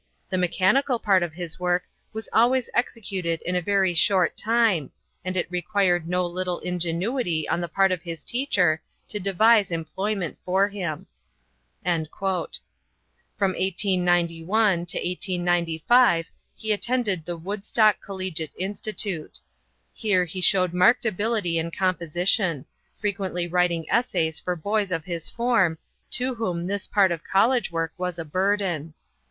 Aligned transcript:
The 0.31 0.37
mechanical 0.39 0.97
part 0.97 1.21
of 1.21 1.33
his 1.35 1.59
work 1.59 1.87
was 2.11 2.27
always 2.33 2.71
executed 2.73 3.43
in 3.43 3.55
a 3.55 3.61
very 3.61 3.93
short 3.93 4.35
time, 4.35 4.91
and 5.23 5.37
it 5.37 5.45
required 5.51 6.09
no 6.09 6.25
little 6.25 6.59
ingenuity 6.61 7.47
on 7.47 7.61
the 7.61 7.67
part 7.67 7.91
of 7.91 8.01
his 8.01 8.23
teacher 8.23 8.81
to 9.09 9.19
devise 9.19 9.69
employment 9.69 10.39
for 10.43 10.69
him." 10.69 11.05
From 11.83 12.07
1891 12.17 14.87
to 14.87 14.97
1895 14.97 16.31
he 16.55 16.71
attended 16.71 17.23
the 17.23 17.37
Woodstock 17.37 18.01
Collegiate 18.03 18.55
Institute. 18.57 19.39
Here 19.93 20.25
he 20.25 20.41
showed 20.41 20.73
marked 20.73 21.05
ability 21.05 21.59
in 21.59 21.69
composition, 21.69 22.65
frequently 22.99 23.45
writing 23.45 23.85
essays 23.87 24.39
for 24.39 24.55
boys 24.55 24.91
of 24.91 25.05
his 25.05 25.29
form, 25.29 25.77
to 26.09 26.33
whom 26.33 26.65
this 26.65 26.87
part 26.87 27.11
of 27.11 27.23
college 27.23 27.71
work 27.71 27.93
was 27.99 28.17
a 28.17 28.25
burden. 28.25 28.95